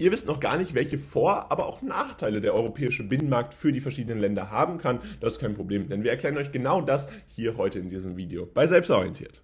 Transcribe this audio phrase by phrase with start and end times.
[0.00, 3.80] Ihr wisst noch gar nicht, welche Vor-, aber auch Nachteile der europäische Binnenmarkt für die
[3.80, 5.00] verschiedenen Länder haben kann.
[5.20, 8.46] Das ist kein Problem, denn wir erklären euch genau das hier heute in diesem Video
[8.46, 9.42] bei Selbstorientiert.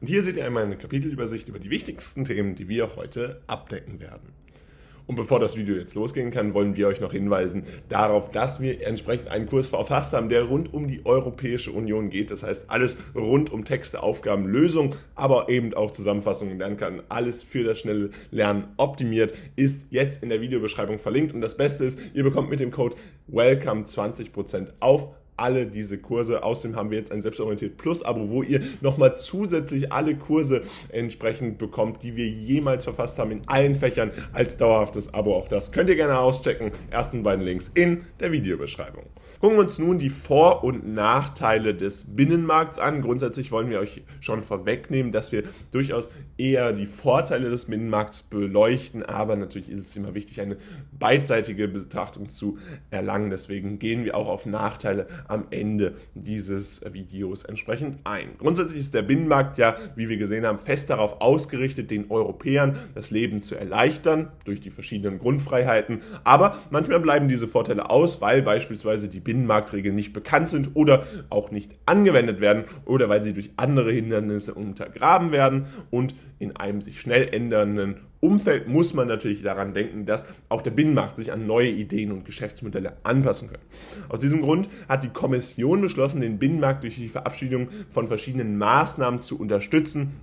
[0.00, 4.00] Und hier seht ihr einmal eine Kapitelübersicht über die wichtigsten Themen, die wir heute abdecken
[4.00, 4.32] werden.
[5.10, 8.86] Und bevor das Video jetzt losgehen kann, wollen wir euch noch hinweisen darauf, dass wir
[8.86, 12.30] entsprechend einen Kurs verfasst haben, der rund um die Europäische Union geht.
[12.30, 17.02] Das heißt, alles rund um Texte, Aufgaben, Lösungen, aber eben auch Zusammenfassungen lernen kann.
[17.08, 21.34] Alles für das schnelle Lernen optimiert ist jetzt in der Videobeschreibung verlinkt.
[21.34, 22.94] Und das Beste ist, ihr bekommt mit dem Code
[23.26, 25.08] WELCOME 20% auf
[25.40, 26.42] alle diese Kurse.
[26.42, 32.02] Außerdem haben wir jetzt ein Selbstorientiert Plus-Abo, wo ihr nochmal zusätzlich alle Kurse entsprechend bekommt,
[32.02, 35.34] die wir jemals verfasst haben in allen Fächern als dauerhaftes Abo.
[35.34, 36.72] Auch das könnt ihr gerne auschecken.
[36.90, 39.04] Ersten beiden Links in der Videobeschreibung.
[39.40, 43.00] Gucken wir uns nun die Vor- und Nachteile des Binnenmarkts an.
[43.00, 49.02] Grundsätzlich wollen wir euch schon vorwegnehmen, dass wir durchaus eher die Vorteile des Binnenmarkts beleuchten,
[49.02, 50.58] aber natürlich ist es immer wichtig, eine
[50.92, 52.58] beidseitige Betrachtung zu
[52.90, 53.30] erlangen.
[53.30, 58.30] Deswegen gehen wir auch auf Nachteile am Ende dieses Videos entsprechend ein.
[58.38, 63.10] Grundsätzlich ist der Binnenmarkt ja, wie wir gesehen haben, fest darauf ausgerichtet, den Europäern das
[63.10, 66.02] Leben zu erleichtern durch die verschiedenen Grundfreiheiten.
[66.24, 71.50] Aber manchmal bleiben diese Vorteile aus, weil beispielsweise die Binnenmarktregeln nicht bekannt sind oder auch
[71.50, 77.00] nicht angewendet werden oder weil sie durch andere Hindernisse untergraben werden und in einem sich
[77.00, 81.70] schnell ändernden Umfeld muss man natürlich daran denken, dass auch der Binnenmarkt sich an neue
[81.70, 83.60] Ideen und Geschäftsmodelle anpassen kann.
[84.10, 89.20] Aus diesem Grund hat die Kommission beschlossen, den Binnenmarkt durch die Verabschiedung von verschiedenen Maßnahmen
[89.20, 90.20] zu unterstützen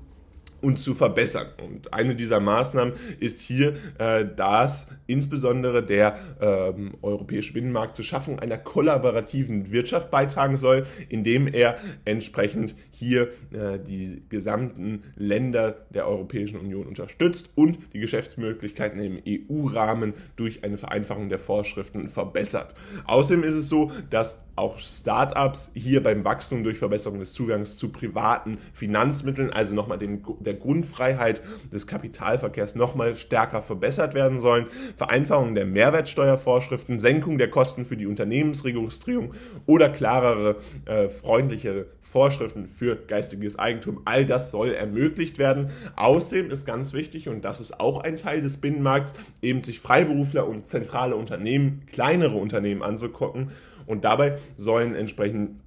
[0.62, 1.48] und zu verbessern.
[1.64, 8.40] Und eine dieser Maßnahmen ist hier, äh, dass insbesondere der ähm, europäische Binnenmarkt zur Schaffung
[8.40, 16.60] einer kollaborativen Wirtschaft beitragen soll, indem er entsprechend hier äh, die gesamten Länder der Europäischen
[16.60, 22.76] Union unterstützt und die Geschäftsmöglichkeiten im EU-Rahmen durch eine Vereinfachung der Vorschriften verbessert.
[23.06, 27.90] Außerdem ist es so, dass auch Startups hier beim Wachstum durch Verbesserung des Zugangs zu
[27.90, 34.68] privaten Finanzmitteln, also nochmal dem, der Grundfreiheit des Kapitalverkehrs nochmal stärker verbessert werden sollen.
[34.96, 39.34] Vereinfachung der Mehrwertsteuervorschriften, Senkung der Kosten für die Unternehmensregistrierung
[39.66, 44.02] oder klarere, äh, freundlichere Vorschriften für geistiges Eigentum.
[44.06, 45.72] All das soll ermöglicht werden.
[45.98, 50.48] Außerdem ist ganz wichtig, und das ist auch ein Teil des Binnenmarkts, eben sich Freiberufler
[50.48, 53.52] und zentrale Unternehmen, kleinere Unternehmen anzugucken
[53.86, 55.62] und dabei sollen entsprechend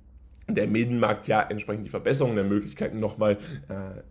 [0.48, 4.02] der Binnenmarkt ja entsprechend die Verbesserung der Möglichkeiten nochmal äh,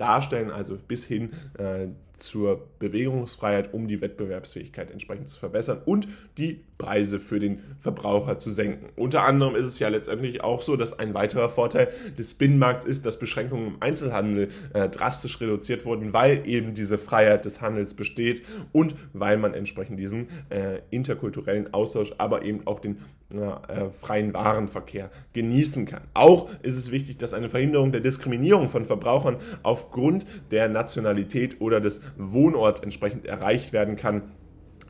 [0.00, 1.88] darstellen, also bis hin äh,
[2.22, 6.08] zur Bewegungsfreiheit, um die Wettbewerbsfähigkeit entsprechend zu verbessern und
[6.38, 8.88] die Preise für den Verbraucher zu senken.
[8.96, 11.88] Unter anderem ist es ja letztendlich auch so, dass ein weiterer Vorteil
[12.18, 17.44] des Binnenmarkts ist, dass Beschränkungen im Einzelhandel äh, drastisch reduziert wurden, weil eben diese Freiheit
[17.44, 18.42] des Handels besteht
[18.72, 22.98] und weil man entsprechend diesen äh, interkulturellen Austausch, aber eben auch den
[23.32, 26.02] äh, freien Warenverkehr genießen kann.
[26.14, 31.80] Auch ist es wichtig, dass eine Verhinderung der Diskriminierung von Verbrauchern aufgrund der Nationalität oder
[31.80, 34.22] des Wohnorts entsprechend erreicht werden kann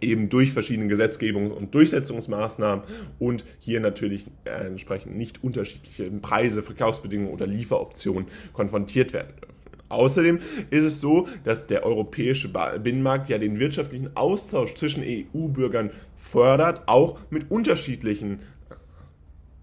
[0.00, 2.84] eben durch verschiedene Gesetzgebungs- und Durchsetzungsmaßnahmen
[3.18, 9.60] und hier natürlich entsprechend nicht unterschiedliche Preise, Verkaufsbedingungen oder Lieferoptionen konfrontiert werden dürfen.
[9.90, 10.38] Außerdem
[10.70, 17.18] ist es so, dass der europäische Binnenmarkt ja den wirtschaftlichen Austausch zwischen EU-Bürgern fördert, auch
[17.28, 18.38] mit unterschiedlichen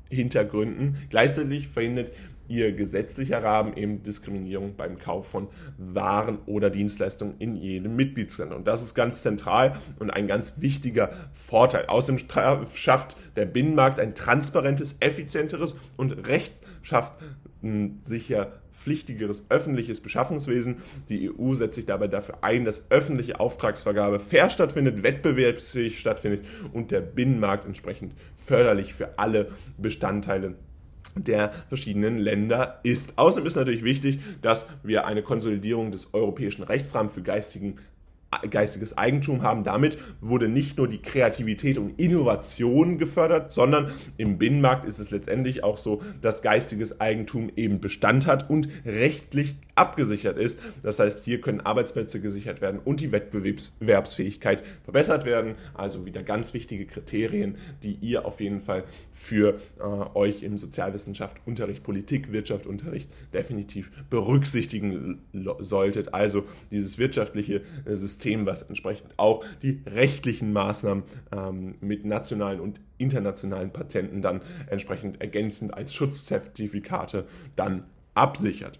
[0.09, 0.97] Hintergründen.
[1.09, 2.11] Gleichzeitig verhindert
[2.47, 5.47] ihr gesetzlicher Rahmen eben Diskriminierung beim Kauf von
[5.77, 8.53] Waren oder Dienstleistungen in jedem Mitgliedsland.
[8.53, 11.85] Und das ist ganz zentral und ein ganz wichtiger Vorteil.
[11.87, 12.19] Außerdem
[12.73, 20.77] schafft der Binnenmarkt ein transparentes, effizienteres und rechtsschaffensicher pflichtigeres öffentliches Beschaffungswesen.
[21.09, 26.91] Die EU setzt sich dabei dafür ein, dass öffentliche Auftragsvergabe fair stattfindet, wettbewerbsfähig stattfindet und
[26.91, 30.55] der Binnenmarkt entsprechend förderlich für alle Bestandteile
[31.23, 33.17] der verschiedenen Länder ist.
[33.17, 37.77] Außerdem ist natürlich wichtig, dass wir eine Konsolidierung des europäischen Rechtsrahmens für geistigen
[38.51, 39.63] geistiges Eigentum haben.
[39.63, 45.63] Damit wurde nicht nur die Kreativität und Innovation gefördert, sondern im Binnenmarkt ist es letztendlich
[45.63, 50.59] auch so, dass geistiges Eigentum eben Bestand hat und rechtlich abgesichert ist.
[50.81, 55.55] Das heißt, hier können Arbeitsplätze gesichert werden und die Wettbewerbsfähigkeit verbessert werden.
[55.73, 58.83] Also wieder ganz wichtige Kriterien, die ihr auf jeden Fall
[59.13, 59.83] für äh,
[60.15, 65.21] euch im Sozialwissenschaft, Unterricht, Politik, Wirtschaftsunterricht definitiv berücksichtigen
[65.59, 66.13] solltet.
[66.13, 72.79] Also dieses wirtschaftliche äh, System, was entsprechend auch die rechtlichen Maßnahmen ähm, mit nationalen und
[72.97, 77.83] internationalen Patenten dann entsprechend ergänzend als Schutzzertifikate dann
[78.13, 78.79] absichert.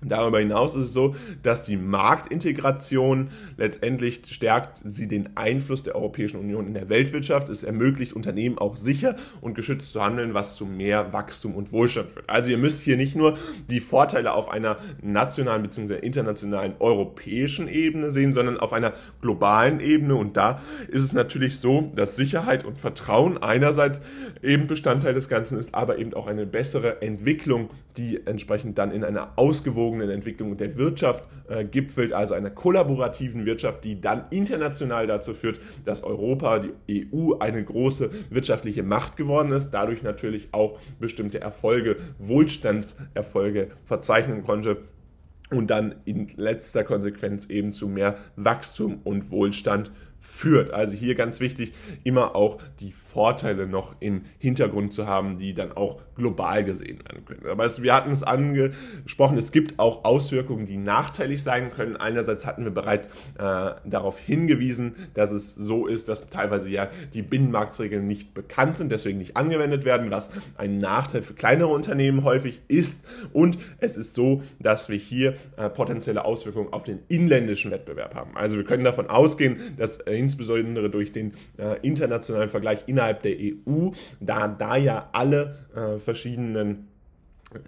[0.00, 6.38] Darüber hinaus ist es so, dass die Marktintegration letztendlich stärkt sie den Einfluss der Europäischen
[6.38, 7.48] Union in der Weltwirtschaft.
[7.48, 12.10] Es ermöglicht Unternehmen auch sicher und geschützt zu handeln, was zu mehr Wachstum und Wohlstand
[12.10, 12.30] führt.
[12.30, 15.96] Also ihr müsst hier nicht nur die Vorteile auf einer nationalen bzw.
[15.96, 20.14] internationalen europäischen Ebene sehen, sondern auf einer globalen Ebene.
[20.14, 24.00] Und da ist es natürlich so, dass Sicherheit und Vertrauen einerseits
[24.44, 29.02] eben Bestandteil des Ganzen ist, aber eben auch eine bessere Entwicklung, die entsprechend dann in
[29.02, 35.06] einer ausgewogenen ausgewogenen Entwicklung der Wirtschaft äh, gipfelt, also einer kollaborativen Wirtschaft, die dann international
[35.06, 40.78] dazu führt, dass Europa, die EU, eine große wirtschaftliche Macht geworden ist, dadurch natürlich auch
[41.00, 44.78] bestimmte Erfolge, Wohlstandserfolge verzeichnen konnte
[45.50, 49.90] und dann in letzter Konsequenz eben zu mehr Wachstum und Wohlstand
[50.20, 50.72] führt.
[50.72, 51.72] Also hier ganz wichtig,
[52.04, 57.24] immer auch die Vorteile noch im Hintergrund zu haben, die dann auch global gesehen werden
[57.24, 57.46] können.
[57.48, 61.96] Aber es, wir hatten es angesprochen, es gibt auch Auswirkungen, die nachteilig sein können.
[61.96, 67.22] Einerseits hatten wir bereits äh, darauf hingewiesen, dass es so ist, dass teilweise ja die
[67.22, 72.62] Binnenmarktregeln nicht bekannt sind, deswegen nicht angewendet werden, was ein Nachteil für kleinere Unternehmen häufig
[72.68, 73.04] ist.
[73.32, 78.36] Und es ist so, dass wir hier äh, potenzielle Auswirkungen auf den inländischen Wettbewerb haben.
[78.36, 83.36] Also wir können davon ausgehen, dass äh, insbesondere durch den äh, internationalen Vergleich innerhalb der
[83.38, 86.88] EU, da da ja alle äh, verschiedenen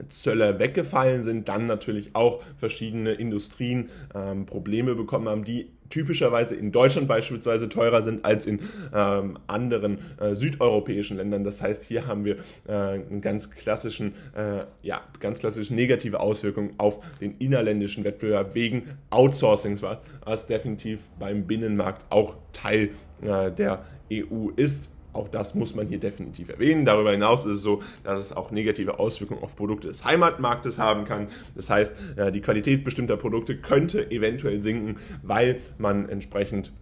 [0.08, 6.72] Zölle weggefallen sind, dann natürlich auch verschiedene Industrien ähm, Probleme bekommen haben, die typischerweise in
[6.72, 8.60] Deutschland beispielsweise teurer sind als in
[8.94, 11.44] ähm, anderen äh, südeuropäischen Ländern.
[11.44, 16.74] Das heißt, hier haben wir äh, einen ganz klassischen, äh, ja, ganz klassische negative Auswirkungen
[16.78, 22.90] auf den innerländischen Wettbewerb wegen Outsourcings, was definitiv beim Binnenmarkt auch Teil
[23.22, 24.90] äh, der EU ist.
[25.12, 26.84] Auch das muss man hier definitiv erwähnen.
[26.84, 31.04] Darüber hinaus ist es so, dass es auch negative Auswirkungen auf Produkte des Heimatmarktes haben
[31.04, 31.28] kann.
[31.54, 36.72] Das heißt, äh, die Qualität bestimmter Produkte könnte eventuell sinken, weil man entsprechend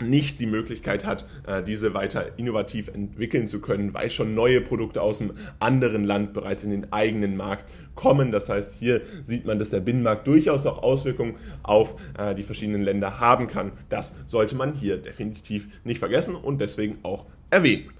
[0.00, 5.02] nicht die Möglichkeit hat, äh, diese weiter innovativ entwickeln zu können, weil schon neue Produkte
[5.02, 8.32] aus einem anderen Land bereits in den eigenen Markt kommen.
[8.32, 12.82] Das heißt, hier sieht man, dass der Binnenmarkt durchaus auch Auswirkungen auf äh, die verschiedenen
[12.82, 13.72] Länder haben kann.
[13.88, 17.90] Das sollte man hier definitiv nicht vergessen und deswegen auch erwähnen.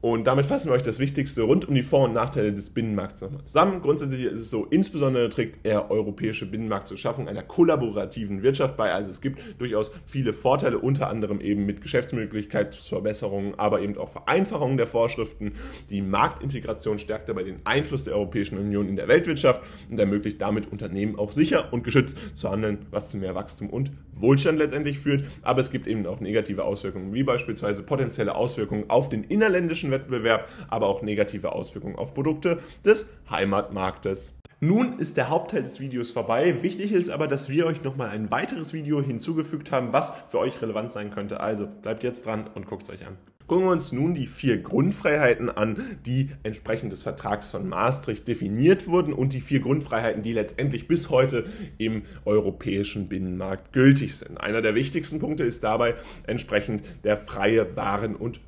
[0.00, 3.20] Und damit fassen wir euch das Wichtigste rund um die Vor- und Nachteile des Binnenmarkts
[3.20, 3.82] nochmal zusammen.
[3.82, 8.92] Grundsätzlich ist es so, insbesondere trägt er europäische Binnenmarkt zur Schaffung einer kollaborativen Wirtschaft bei.
[8.92, 14.76] Also es gibt durchaus viele Vorteile, unter anderem eben mit Geschäftsmöglichkeitsverbesserungen, aber eben auch Vereinfachungen
[14.76, 15.54] der Vorschriften.
[15.90, 20.70] Die Marktintegration stärkt dabei den Einfluss der Europäischen Union in der Weltwirtschaft und ermöglicht damit
[20.70, 23.90] Unternehmen auch sicher und geschützt zu handeln, was zu mehr Wachstum und
[24.20, 25.24] Wohlstand letztendlich führt.
[25.42, 30.48] Aber es gibt eben auch negative Auswirkungen, wie beispielsweise potenzielle Auswirkungen auf den innerländischen Wettbewerb,
[30.68, 34.34] aber auch negative Auswirkungen auf Produkte des Heimatmarktes.
[34.60, 36.62] Nun ist der Hauptteil des Videos vorbei.
[36.62, 40.60] Wichtig ist aber, dass wir euch nochmal ein weiteres Video hinzugefügt haben, was für euch
[40.60, 41.38] relevant sein könnte.
[41.38, 43.16] Also bleibt jetzt dran und guckt es euch an.
[43.48, 48.86] Gucken wir uns nun die vier Grundfreiheiten an, die entsprechend des Vertrags von Maastricht definiert
[48.86, 51.46] wurden und die vier Grundfreiheiten, die letztendlich bis heute
[51.78, 54.38] im europäischen Binnenmarkt gültig sind.
[54.38, 55.94] Einer der wichtigsten Punkte ist dabei
[56.26, 58.40] entsprechend der freie Waren- und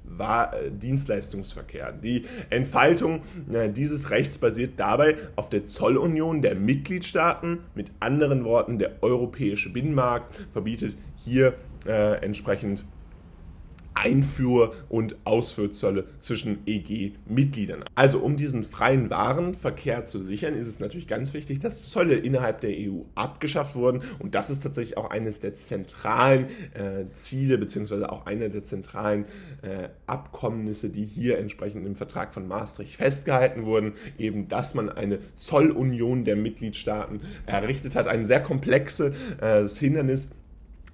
[0.70, 1.92] Dienstleistungsverkehr.
[1.92, 7.60] Die Entfaltung äh, dieses Rechts basiert dabei auf der Zollunion der Mitgliedstaaten.
[7.74, 11.54] Mit anderen Worten, der europäische Binnenmarkt verbietet hier
[11.86, 12.84] äh, entsprechend
[14.00, 17.84] Einfuhr- und Ausfuhrzölle zwischen EG-Mitgliedern.
[17.94, 22.60] Also um diesen freien Warenverkehr zu sichern, ist es natürlich ganz wichtig, dass Zölle innerhalb
[22.60, 24.02] der EU abgeschafft wurden.
[24.18, 29.26] Und das ist tatsächlich auch eines der zentralen äh, Ziele, beziehungsweise auch einer der zentralen
[29.62, 33.92] äh, Abkommnisse, die hier entsprechend im Vertrag von Maastricht festgehalten wurden.
[34.18, 38.08] Eben, dass man eine Zollunion der Mitgliedstaaten errichtet hat.
[38.08, 40.30] Ein sehr komplexes äh, Hindernis,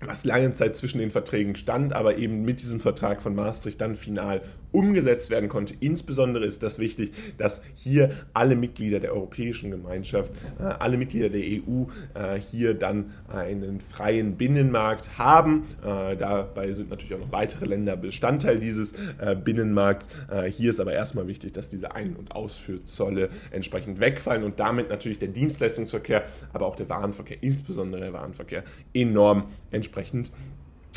[0.01, 3.97] was lange Zeit zwischen den Verträgen stand, aber eben mit diesem Vertrag von Maastricht dann
[3.97, 4.43] final
[4.73, 5.75] umgesetzt werden konnte.
[5.81, 11.41] Insbesondere ist das wichtig, dass hier alle Mitglieder der Europäischen Gemeinschaft, äh, alle Mitglieder der
[11.41, 15.65] EU äh, hier dann einen freien Binnenmarkt haben.
[15.83, 20.09] Äh, dabei sind natürlich auch noch weitere Länder Bestandteil dieses äh, Binnenmarkts.
[20.31, 24.89] Äh, hier ist aber erstmal wichtig, dass diese Ein- und Ausführzölle entsprechend wegfallen und damit
[24.89, 30.31] natürlich der Dienstleistungsverkehr, aber auch der Warenverkehr, insbesondere der Warenverkehr, enorm entsprechend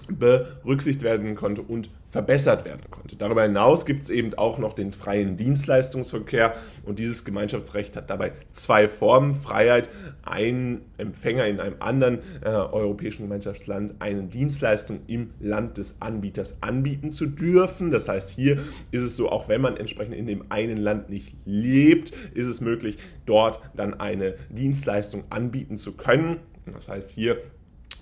[0.07, 3.15] berücksichtigt werden konnte und verbessert werden konnte.
[3.15, 8.33] Darüber hinaus gibt es eben auch noch den freien Dienstleistungsverkehr und dieses Gemeinschaftsrecht hat dabei
[8.51, 9.35] zwei Formen.
[9.35, 9.89] Freiheit,
[10.23, 17.11] ein Empfänger in einem anderen äh, europäischen Gemeinschaftsland eine Dienstleistung im Land des Anbieters anbieten
[17.11, 17.91] zu dürfen.
[17.91, 18.59] Das heißt, hier
[18.91, 22.59] ist es so, auch wenn man entsprechend in dem einen Land nicht lebt, ist es
[22.59, 26.37] möglich, dort dann eine Dienstleistung anbieten zu können.
[26.73, 27.37] Das heißt, hier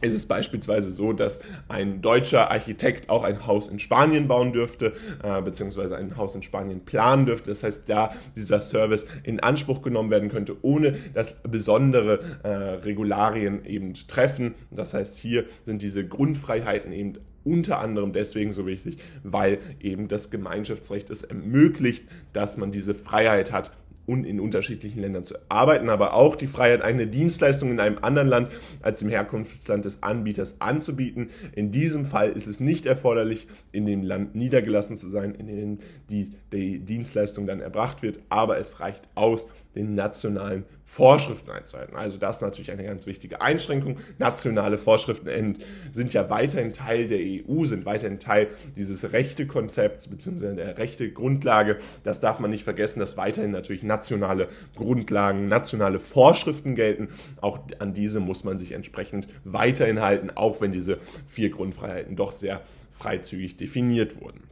[0.02, 4.94] ist es beispielsweise so, dass ein deutscher Architekt auch ein Haus in Spanien bauen dürfte,
[5.24, 7.50] äh, beziehungsweise ein Haus in Spanien planen dürfte.
[7.50, 13.66] Das heißt, da dieser Service in Anspruch genommen werden könnte, ohne dass besondere äh, Regularien
[13.66, 14.56] eben treffen.
[14.72, 17.14] Das heißt, hier sind diese Grundfreiheiten eben
[17.44, 23.54] unter anderem deswegen so wichtig, weil eben das Gemeinschaftsrecht es ermöglicht, dass man diese Freiheit
[23.54, 23.72] hat,
[24.08, 28.28] und in unterschiedlichen Ländern zu arbeiten, aber auch die Freiheit, eine Dienstleistung in einem anderen
[28.28, 28.50] Land
[28.82, 31.30] als im Herkunftsland des Anbieters anzubieten.
[31.54, 35.80] In diesem Fall ist es nicht erforderlich, in dem Land niedergelassen zu sein, in dem
[36.10, 39.46] die, die Dienstleistung dann erbracht wird, aber es reicht aus,
[39.78, 41.96] den nationalen Vorschriften einzuhalten.
[41.96, 43.98] Also das ist natürlich eine ganz wichtige Einschränkung.
[44.18, 45.58] Nationale Vorschriften
[45.94, 50.56] sind ja weiterhin Teil der EU, sind weiterhin Teil dieses Rechtekonzepts bzw.
[50.56, 51.78] der rechte Grundlage.
[52.04, 57.10] Das darf man nicht vergessen, dass weiterhin natürlich nationale Grundlagen, nationale Vorschriften gelten.
[57.42, 62.32] Auch an diese muss man sich entsprechend weiterhin halten, auch wenn diese vier Grundfreiheiten doch
[62.32, 64.48] sehr freizügig definiert wurden.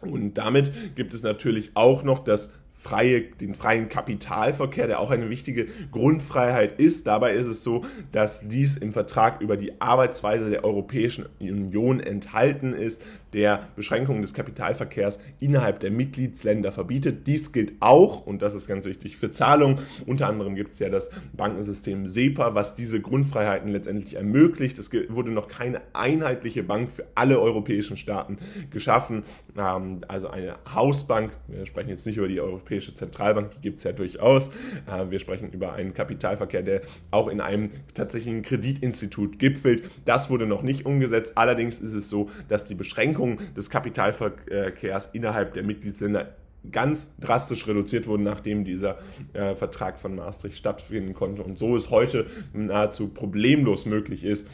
[0.00, 2.52] Und damit gibt es natürlich auch noch das
[2.82, 7.06] freie, den freien Kapitalverkehr, der auch eine wichtige Grundfreiheit ist.
[7.06, 12.72] Dabei ist es so, dass dies im Vertrag über die Arbeitsweise der Europäischen Union enthalten
[12.72, 13.00] ist,
[13.34, 17.28] der Beschränkungen des Kapitalverkehrs innerhalb der Mitgliedsländer verbietet.
[17.28, 19.78] Dies gilt auch, und das ist ganz wichtig, für Zahlungen.
[20.04, 24.78] Unter anderem gibt es ja das Bankensystem SEPA, was diese Grundfreiheiten letztendlich ermöglicht.
[24.80, 28.38] Es wurde noch keine einheitliche Bank für alle europäischen Staaten
[28.70, 29.22] geschaffen.
[29.56, 33.78] Ähm, also eine Hausbank, wir sprechen jetzt nicht über die Europäische Europäische Zentralbank, die gibt
[33.78, 34.48] es ja durchaus.
[34.86, 39.82] Äh, wir sprechen über einen Kapitalverkehr, der auch in einem tatsächlichen Kreditinstitut gipfelt.
[40.06, 41.32] Das wurde noch nicht umgesetzt.
[41.36, 46.34] Allerdings ist es so, dass die Beschränkungen des Kapitalverkehrs innerhalb der Mitgliedsländer
[46.70, 48.98] ganz drastisch reduziert wurden, nachdem dieser
[49.32, 51.42] äh, Vertrag von Maastricht stattfinden konnte.
[51.42, 54.46] Und so es heute nahezu problemlos möglich ist,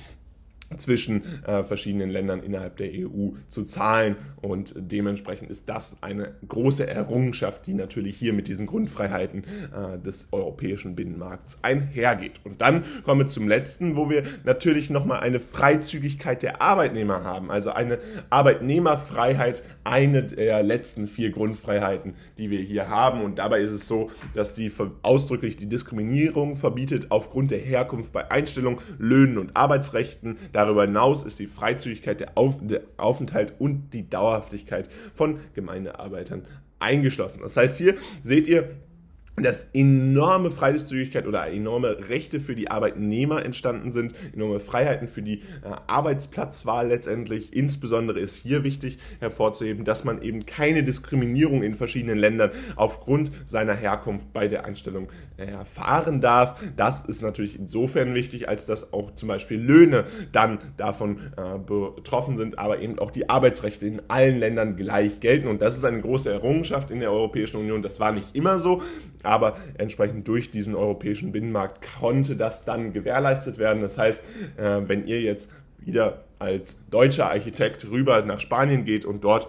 [0.76, 4.16] zwischen äh, verschiedenen Ländern innerhalb der EU zu zahlen.
[4.42, 10.28] Und dementsprechend ist das eine große Errungenschaft, die natürlich hier mit diesen Grundfreiheiten äh, des
[10.32, 12.40] europäischen Binnenmarkts einhergeht.
[12.44, 17.50] Und dann kommen wir zum letzten, wo wir natürlich nochmal eine Freizügigkeit der Arbeitnehmer haben.
[17.50, 17.98] Also eine
[18.30, 23.22] Arbeitnehmerfreiheit, eine der letzten vier Grundfreiheiten, die wir hier haben.
[23.22, 24.70] Und dabei ist es so, dass die
[25.02, 30.36] ausdrücklich die Diskriminierung verbietet aufgrund der Herkunft bei Einstellung, Löhnen und Arbeitsrechten.
[30.58, 36.46] Darüber hinaus ist die Freizügigkeit der, Auf der Aufenthalt und die Dauerhaftigkeit von Gemeindearbeitern
[36.80, 37.42] eingeschlossen.
[37.42, 38.68] Das heißt, hier seht ihr,
[39.42, 45.38] dass enorme Freizügigkeit oder enorme Rechte für die Arbeitnehmer entstanden sind, enorme Freiheiten für die
[45.38, 47.52] äh, Arbeitsplatzwahl letztendlich.
[47.52, 53.74] Insbesondere ist hier wichtig hervorzuheben, dass man eben keine Diskriminierung in verschiedenen Ländern aufgrund seiner
[53.74, 56.62] Herkunft bei der Einstellung äh, erfahren darf.
[56.76, 62.36] Das ist natürlich insofern wichtig, als dass auch zum Beispiel Löhne dann davon äh, betroffen
[62.36, 65.48] sind, aber eben auch die Arbeitsrechte in allen Ländern gleich gelten.
[65.48, 67.82] Und das ist eine große Errungenschaft in der Europäischen Union.
[67.82, 68.82] Das war nicht immer so
[69.28, 73.82] aber entsprechend durch diesen europäischen Binnenmarkt konnte das dann gewährleistet werden.
[73.82, 74.22] Das heißt,
[74.56, 79.48] äh, wenn ihr jetzt wieder als deutscher Architekt rüber nach Spanien geht und dort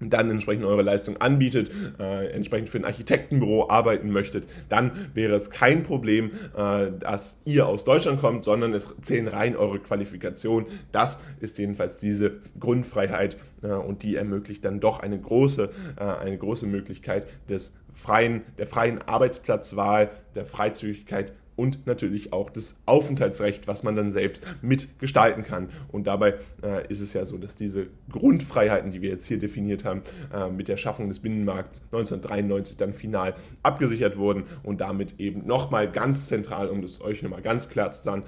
[0.00, 5.50] dann entsprechend eure Leistung anbietet, äh, entsprechend für ein Architektenbüro arbeiten möchtet, dann wäre es
[5.50, 10.66] kein Problem, äh, dass ihr aus Deutschland kommt, sondern es zählen rein eure Qualifikation.
[10.92, 16.38] Das ist jedenfalls diese Grundfreiheit äh, und die ermöglicht dann doch eine große, äh, eine
[16.38, 23.82] große Möglichkeit des freien, der freien Arbeitsplatzwahl, der Freizügigkeit und natürlich auch das Aufenthaltsrecht, was
[23.82, 25.70] man dann selbst mitgestalten kann.
[25.88, 29.84] Und dabei äh, ist es ja so, dass diese Grundfreiheiten, die wir jetzt hier definiert
[29.84, 33.34] haben, äh, mit der Schaffung des Binnenmarkts 1993 dann final
[33.64, 38.22] abgesichert wurden und damit eben nochmal ganz zentral, um das euch nochmal ganz klar zu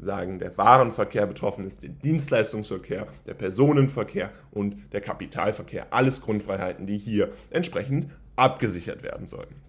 [0.00, 5.88] sagen, der Warenverkehr betroffen ist, der Dienstleistungsverkehr, der Personenverkehr und der Kapitalverkehr.
[5.90, 9.65] Alles Grundfreiheiten, die hier entsprechend abgesichert werden sollen.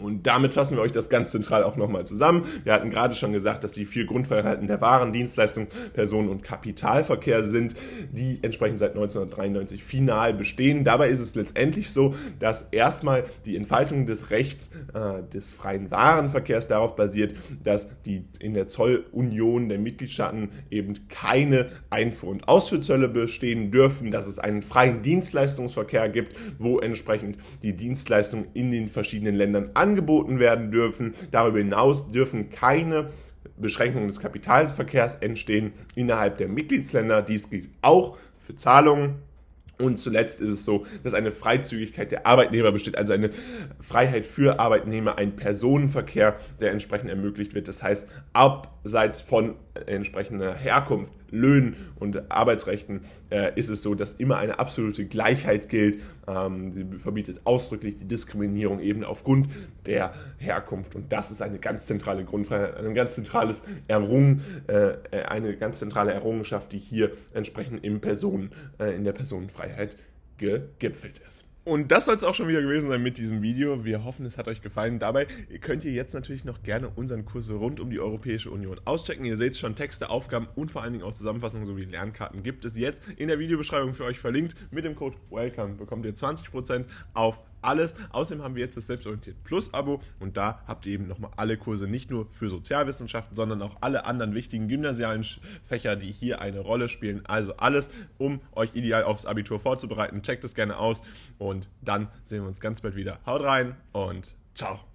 [0.00, 2.44] Und damit fassen wir euch das ganz zentral auch nochmal zusammen.
[2.64, 7.44] Wir hatten gerade schon gesagt, dass die vier Grundfreiheiten der Waren, Dienstleistung, Personen- und Kapitalverkehr
[7.44, 7.74] sind,
[8.12, 10.84] die entsprechend seit 1993 final bestehen.
[10.84, 16.68] Dabei ist es letztendlich so, dass erstmal die Entfaltung des Rechts äh, des freien Warenverkehrs
[16.68, 23.70] darauf basiert, dass die in der Zollunion der Mitgliedstaaten eben keine Einfuhr- und Ausfuhrzölle bestehen
[23.70, 29.70] dürfen, dass es einen freien Dienstleistungsverkehr gibt, wo entsprechend die Dienstleistungen in den verschiedenen Ländern
[29.80, 31.14] angeboten werden dürfen.
[31.30, 33.10] Darüber hinaus dürfen keine
[33.56, 37.22] Beschränkungen des Kapitalverkehrs entstehen innerhalb der Mitgliedsländer.
[37.22, 39.16] Dies gilt auch für Zahlungen
[39.78, 43.30] und zuletzt ist es so, dass eine Freizügigkeit der Arbeitnehmer besteht, also eine
[43.80, 47.66] Freiheit für Arbeitnehmer, ein Personenverkehr, der entsprechend ermöglicht wird.
[47.66, 49.54] Das heißt, abseits von
[49.86, 55.98] entsprechender Herkunft, Löhnen und Arbeitsrechten äh, ist es so, dass immer eine absolute Gleichheit gilt.
[56.26, 59.48] Ähm, sie verbietet ausdrücklich die Diskriminierung eben aufgrund
[59.86, 60.94] der Herkunft.
[60.94, 66.12] Und das ist eine ganz zentrale Grundfreiheit, ein ganz zentrales Errungen, äh, eine ganz zentrale
[66.12, 69.96] Errungenschaft, die hier entsprechend im Personen, äh, in der Personenfreiheit
[70.38, 71.49] gegipfelt ist.
[71.70, 73.84] Und das soll es auch schon wieder gewesen sein mit diesem Video.
[73.84, 74.98] Wir hoffen, es hat euch gefallen.
[74.98, 75.28] Dabei
[75.60, 79.24] könnt ihr jetzt natürlich noch gerne unseren Kurs rund um die Europäische Union auschecken.
[79.24, 82.76] Ihr seht schon, Texte, Aufgaben und vor allen Dingen auch Zusammenfassungen sowie Lernkarten gibt es
[82.76, 84.56] jetzt in der Videobeschreibung für euch verlinkt.
[84.72, 87.94] Mit dem Code WELCOME bekommt ihr 20% auf alles.
[88.10, 91.56] Außerdem haben wir jetzt das Selbstorientiert Plus Abo und da habt ihr eben nochmal alle
[91.56, 95.24] Kurse, nicht nur für Sozialwissenschaften, sondern auch alle anderen wichtigen gymnasialen
[95.64, 97.24] Fächer, die hier eine Rolle spielen.
[97.26, 100.22] Also alles, um euch ideal aufs Abitur vorzubereiten.
[100.22, 101.02] Checkt es gerne aus
[101.38, 103.18] und dann sehen wir uns ganz bald wieder.
[103.26, 104.89] Haut rein und ciao.